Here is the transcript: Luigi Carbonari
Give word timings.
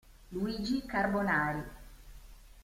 Luigi 0.31 0.81
Carbonari 0.89 1.61